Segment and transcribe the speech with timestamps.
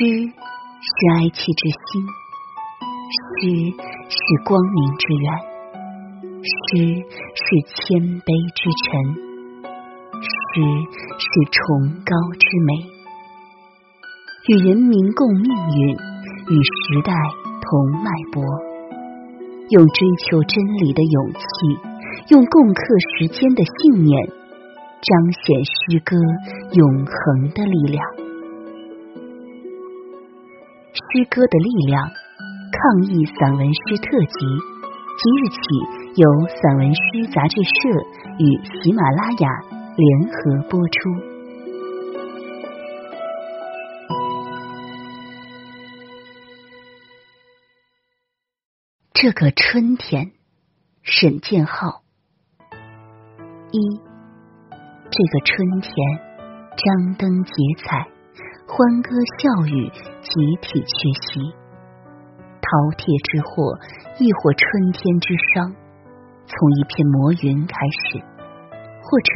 [0.00, 2.00] 诗是哀戚之心，
[3.12, 3.52] 诗
[4.08, 5.28] 是光明之源，
[6.40, 7.04] 诗
[7.36, 8.96] 是谦卑之臣，
[10.24, 10.32] 诗
[11.20, 12.80] 是崇高之美。
[14.48, 15.92] 与人民共命运，
[16.48, 17.12] 与时代
[17.60, 17.68] 同
[18.00, 18.40] 脉搏，
[19.68, 21.44] 用追求真理的勇气，
[22.32, 22.80] 用共克
[23.20, 25.12] 时艰的信念，彰
[25.44, 26.16] 显诗歌
[26.72, 28.29] 永恒的力量。
[31.12, 32.08] 诗歌的力量，
[32.70, 34.46] 抗疫散文诗特辑，
[35.18, 35.58] 即日起
[36.14, 37.70] 由散文诗杂志社
[38.38, 38.44] 与
[38.80, 39.48] 喜马拉雅
[39.96, 41.10] 联合播出。
[49.12, 50.30] 这个春天，
[51.02, 52.02] 沈建浩。
[53.72, 53.98] 一，
[55.10, 55.92] 这个春天，
[56.76, 58.08] 张灯结彩，
[58.72, 59.90] 欢歌笑语，
[60.22, 60.30] 集
[60.62, 61.42] 体缺席。
[62.62, 63.74] 饕餮之祸，
[64.22, 65.74] 亦或春天之伤，
[66.46, 68.22] 从一片魔云开始，
[69.02, 69.30] 或者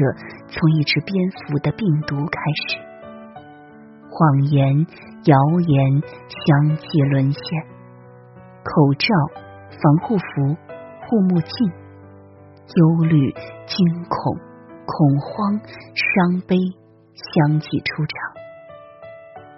[0.46, 2.78] 从一只蝙蝠的病毒开始。
[4.06, 4.86] 谎言、
[5.26, 5.34] 谣
[5.66, 5.74] 言
[6.30, 7.42] 相继沦陷，
[8.62, 9.10] 口罩。
[9.74, 10.54] 防护服、
[11.02, 11.50] 护目镜，
[12.70, 13.34] 忧虑、
[13.66, 14.38] 惊恐、
[14.86, 16.54] 恐慌、伤悲
[17.12, 18.23] 相继出场。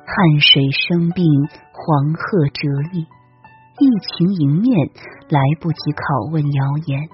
[0.06, 1.26] 汗水生病，
[1.72, 4.88] 黄鹤折翼，疫情迎面，
[5.28, 7.10] 来不及拷问谣言，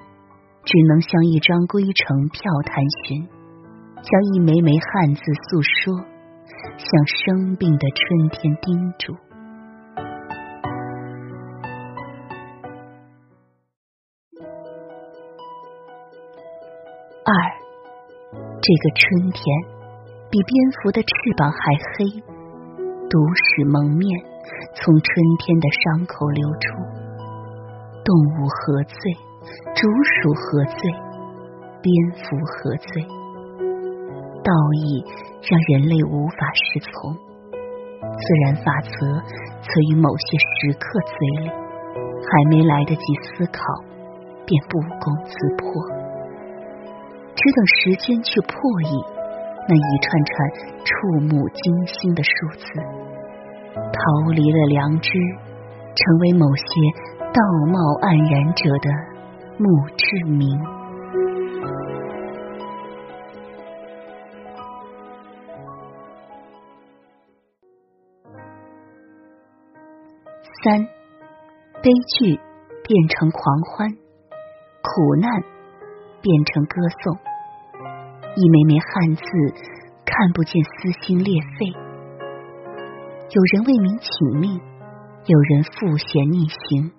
[0.62, 3.26] 只能像一张归程票探寻，
[4.04, 6.04] 将一枚枚汉字诉说，
[6.76, 9.16] 向生病的春天叮嘱。
[17.24, 17.32] 二，
[18.60, 19.40] 这个春天
[20.30, 21.58] 比蝙蝠的翅膀还
[21.96, 22.22] 黑，
[23.12, 24.08] 毒屎蒙面，
[24.72, 25.04] 从春
[25.38, 26.80] 天的伤口流出。
[28.02, 28.96] 动物何罪？
[29.76, 30.90] 竹鼠何罪？
[31.82, 33.04] 蝙蝠何罪？
[34.42, 34.50] 道
[34.80, 35.04] 义
[35.44, 37.12] 让人类无法适从，
[38.00, 38.90] 自然法则
[39.60, 43.60] 则于某些时刻嘴里，还没来得及思考，
[44.46, 45.68] 便不攻自破。
[47.36, 48.56] 只等时间去破
[48.88, 49.04] 译
[49.68, 50.50] 那一串串
[50.84, 52.66] 触目惊心的数字，
[53.74, 55.10] 逃离了良知，
[55.94, 56.64] 成为某些
[57.32, 58.90] 道貌岸然者的
[59.58, 60.58] 墓志铭。
[70.64, 70.78] 三，
[71.82, 72.38] 悲剧
[72.84, 75.28] 变成狂欢，苦难
[76.20, 77.18] 变成歌颂。
[78.36, 79.22] 一枚枚汉字，
[80.04, 81.81] 看不见撕心裂肺。
[83.34, 84.60] 有人为民请命，
[85.24, 86.92] 有人负险逆行，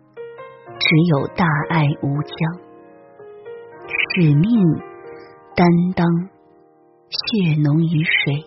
[0.79, 2.59] 只有大爱无疆。
[3.85, 4.65] 使命
[5.55, 6.07] 担当，
[7.07, 8.43] 血浓于水。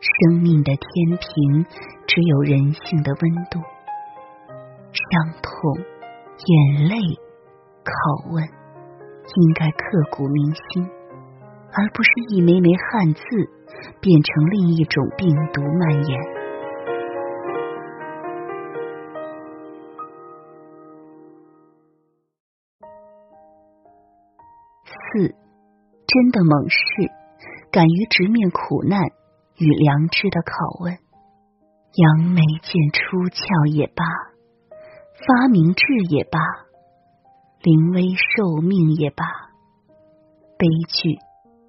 [0.00, 1.66] 生命的天平，
[2.06, 3.60] 只有人性的温度。
[4.90, 5.84] 伤痛、
[6.46, 6.96] 眼泪、
[7.84, 9.76] 拷问，应该刻
[10.10, 10.88] 骨铭心。
[11.76, 13.20] 而不是一枚枚汉字
[14.00, 16.33] 变成另一种病毒蔓延。
[24.94, 25.34] 四，
[26.06, 26.78] 真的猛士
[27.70, 29.00] 敢于直面苦难
[29.58, 30.98] 与良知的拷问，
[31.94, 34.04] 扬眉剑出鞘也罢，
[35.26, 36.38] 发明志也罢，
[37.62, 39.24] 临危受命也罢，
[40.58, 41.18] 悲剧。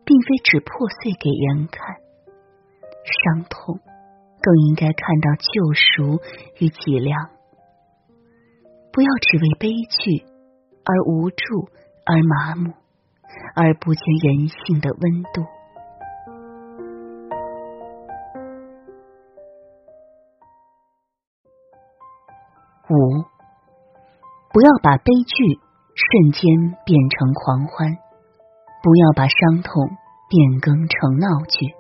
[0.07, 1.96] 并非只破碎给人看，
[3.09, 3.80] 伤痛
[4.40, 6.22] 更应该看到救赎
[6.59, 7.31] 与脊梁。
[8.94, 10.24] 不要只为悲剧
[10.86, 11.69] 而无助
[12.06, 12.75] 而麻木，
[13.56, 15.41] 而不见人性的温度。
[22.88, 23.25] 五，
[24.54, 25.60] 不要把悲剧
[25.95, 27.98] 瞬间变成狂欢。
[28.83, 29.98] 不要把伤痛
[30.30, 31.74] 变更成闹剧，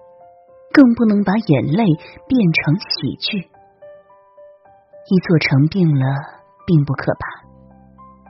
[0.73, 1.85] 更不能把眼泪
[2.27, 3.37] 变成喜剧。
[5.07, 6.03] 一座城病了，
[6.65, 7.44] 并不可怕。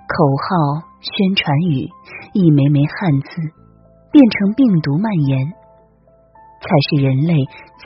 [0.07, 1.89] 口号、宣传语、
[2.33, 3.29] 一枚枚汉字，
[4.11, 5.47] 变成病毒蔓延，
[6.61, 7.33] 才是人类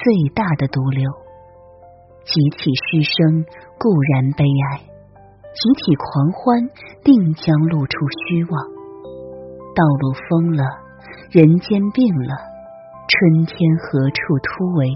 [0.04, 1.10] 最大的毒瘤。
[2.26, 3.46] 集体失声
[3.80, 4.78] 固然悲哀，
[5.56, 6.70] 集体狂欢
[7.04, 8.68] 定将露出虚妄。
[9.74, 10.64] 道路封了，
[11.32, 12.36] 人间病了，
[13.08, 14.92] 春天何处突围？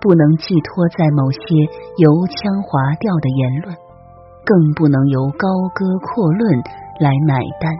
[0.00, 1.38] 不能寄托在某些
[1.98, 3.76] 油腔滑调的言论，
[4.48, 6.58] 更不能由高歌阔论
[7.00, 7.70] 来买单。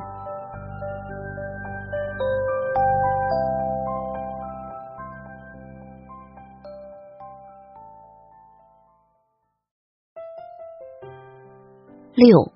[12.15, 12.53] 六，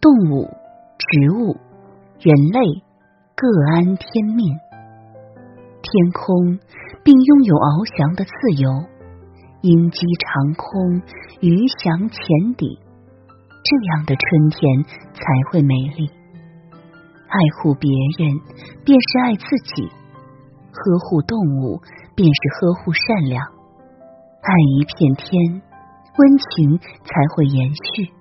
[0.00, 0.48] 动物、
[0.96, 1.54] 植物、
[2.20, 2.82] 人类
[3.36, 4.56] 各安天命，
[5.82, 6.58] 天空
[7.04, 8.70] 并拥有翱翔的自由。
[9.60, 11.02] 鹰击长空，
[11.42, 12.80] 鱼翔浅底，
[13.64, 16.10] 这样的春天才会美丽。
[17.28, 18.40] 爱护别人，
[18.84, 19.44] 便是爱自
[19.74, 19.88] 己；
[20.72, 21.80] 呵护动物，
[22.14, 23.42] 便是呵护善良。
[24.42, 25.62] 爱一片天，
[26.18, 28.12] 温情才会延续。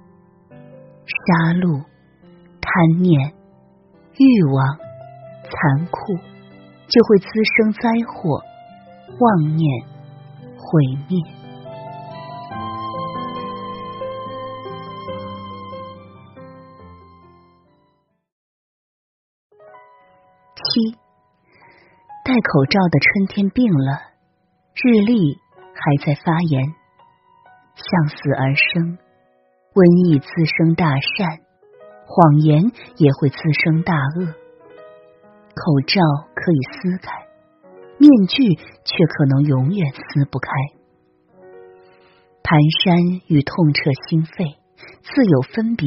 [1.05, 1.83] 杀戮、
[2.61, 3.33] 贪念、
[4.17, 4.77] 欲望、
[5.43, 6.15] 残酷，
[6.88, 7.25] 就会滋
[7.57, 8.41] 生灾祸、
[9.19, 9.85] 妄念。
[10.63, 11.40] 毁灭。
[20.63, 20.97] 七，
[22.23, 24.01] 戴口罩的春天病了，
[24.75, 25.37] 日历
[25.73, 26.63] 还在发炎，
[27.75, 28.97] 向死而生，
[29.73, 31.39] 瘟疫滋生大善，
[32.05, 34.27] 谎言也会滋生大恶。
[35.53, 35.99] 口罩
[36.35, 37.21] 可以撕开。
[38.01, 40.49] 面具却可能永远撕不开，
[42.41, 44.57] 蹒跚与痛彻心扉，
[45.05, 45.85] 自有分别，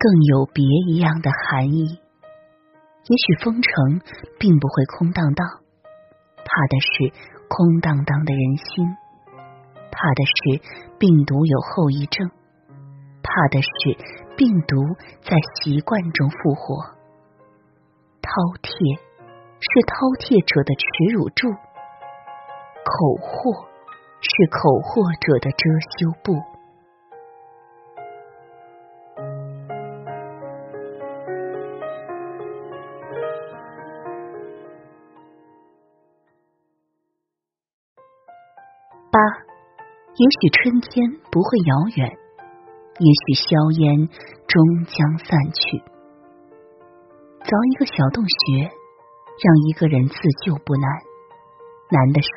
[0.00, 2.00] 更有别一样的含义。
[3.08, 4.00] 也许封城
[4.38, 5.46] 并不会空荡荡，
[6.36, 7.12] 怕的是
[7.48, 8.84] 空荡荡的人心，
[9.90, 10.60] 怕的是
[10.98, 12.30] 病毒有后遗症，
[13.22, 13.68] 怕的是
[14.36, 14.76] 病毒
[15.22, 16.94] 在习惯中复活，
[18.20, 18.28] 饕
[18.62, 19.00] 餮。
[19.58, 23.66] 是饕餮者的耻辱柱，口祸
[24.22, 25.66] 是口祸者的遮
[25.98, 26.38] 羞布。
[40.18, 42.10] 也许春天不会遥远，
[42.98, 44.08] 也许硝烟
[44.46, 44.58] 终
[44.90, 45.78] 将散去。
[47.46, 48.70] 凿一个小洞穴。
[49.38, 50.90] 让一个人自救不难，
[51.94, 52.28] 难的是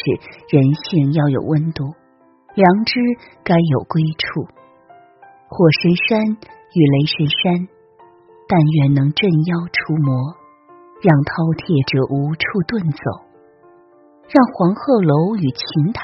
[0.53, 1.95] 人性要有温度，
[2.53, 3.01] 良知
[3.43, 4.45] 该有归处。
[5.49, 7.67] 火神山与雷神山，
[8.45, 10.13] 但愿能镇妖除魔，
[11.01, 13.30] 让饕餮者无处遁走，
[14.27, 16.03] 让黄鹤楼与琴台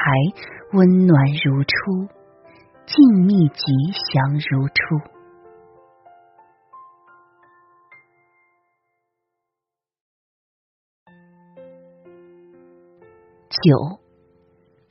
[0.74, 2.08] 温暖如初，
[2.86, 3.64] 静谧吉
[4.12, 4.74] 祥如初。
[13.50, 14.00] 九，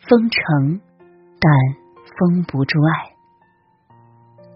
[0.08, 0.80] 封城，
[1.38, 1.52] 但
[2.18, 3.14] 封不住爱。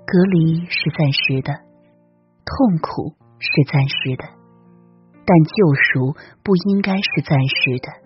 [0.06, 1.52] 隔离是暂时的，
[2.44, 4.24] 痛苦是暂时的，
[5.24, 7.99] 但救赎不应该是暂时的。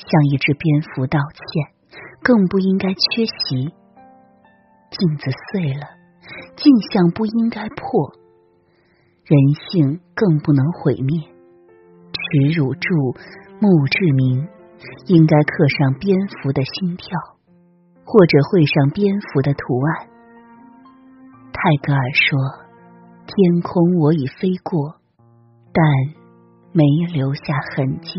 [0.00, 1.74] 向一只蝙蝠道歉，
[2.22, 3.72] 更不应该缺席。
[4.90, 5.86] 镜子碎了，
[6.56, 8.12] 镜像不应该破。
[9.24, 9.38] 人
[9.68, 11.20] 性更不能毁灭。
[12.12, 13.14] 耻辱柱，
[13.60, 14.48] 墓志铭。
[15.08, 17.10] 应该刻上蝙蝠的心跳，
[18.02, 20.08] 或者绘上蝙蝠的图案。
[21.52, 22.38] 泰戈尔说
[23.28, 24.94] ：“天空我已飞过，
[25.74, 25.84] 但
[26.72, 28.14] 没留下痕迹。”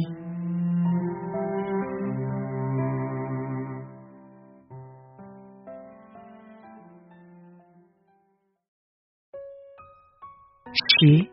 [10.74, 11.28] 十，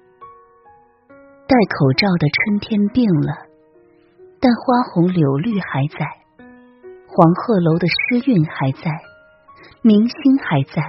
[1.47, 3.47] 戴口罩的春天病了。
[4.41, 6.07] 但花红柳绿还在，
[7.07, 8.91] 黄鹤楼的诗韵还在，
[9.83, 10.83] 明星还在，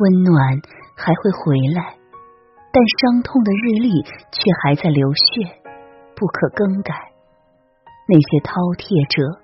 [0.00, 0.60] 温暖
[0.96, 1.96] 还会回来，
[2.72, 5.60] 但伤痛的日历却还在流血，
[6.16, 6.94] 不可更改。
[8.08, 9.40] 那些饕餮者，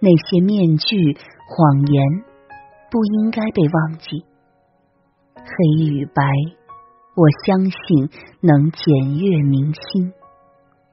[0.00, 1.14] 那些面具、
[1.46, 2.24] 谎言，
[2.90, 4.24] 不应该被忘记。
[5.36, 6.24] 黑与白，
[7.18, 8.10] 我相信
[8.40, 10.12] 能检阅明星。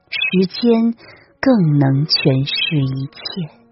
[0.09, 0.95] 时间
[1.39, 3.64] 更能诠释一切。